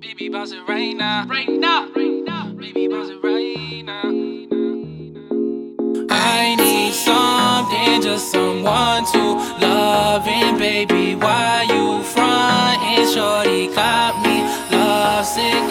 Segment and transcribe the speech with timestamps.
[0.00, 1.26] Baby, bounce it right now.
[1.26, 1.90] Right now.
[1.90, 2.52] Right now.
[2.52, 4.04] Baby, bounce it right now.
[6.08, 9.18] I need something, just someone to
[9.60, 13.12] love and baby, why you frontin'?
[13.12, 15.66] Shorty got me lovesick.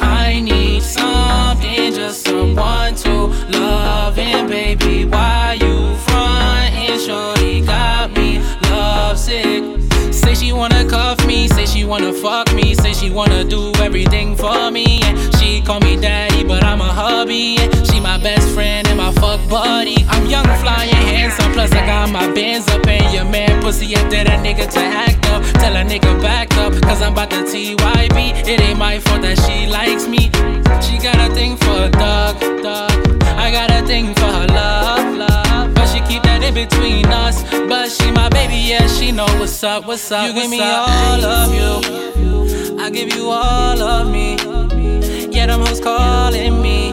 [0.00, 6.98] I need something, just someone to love and baby, why you frontin'?
[6.98, 8.38] Shorty got me
[8.70, 9.62] lovesick.
[10.10, 11.17] Say she wanna cuff
[11.68, 15.00] she wanna fuck me, say she wanna do everything for me.
[15.02, 17.58] And she call me daddy, but I'm a hubby.
[17.58, 19.96] And she my best friend and my fuck buddy.
[20.08, 22.86] I'm young, flying, handsome, plus I got my bands up.
[22.86, 25.42] And your man pussy there, that nigga to act up.
[25.60, 28.48] Tell a nigga back up, cause I'm about to TYB.
[28.48, 30.30] It ain't my fault that she likes me.
[30.80, 32.92] She got a thing for a dog, dog.
[33.36, 35.74] I got a thing for her love, love.
[35.74, 37.42] But she keep that in between us.
[37.68, 38.10] But she
[38.68, 40.26] yeah, she know what's up, what's up.
[40.26, 44.36] You give me all of you, I give you all of me.
[45.30, 46.92] Yeah, them hoes calling me.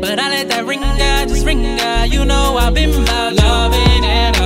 [0.00, 2.10] But I let that ring out, just ring out.
[2.10, 4.37] You know I've been about loving and.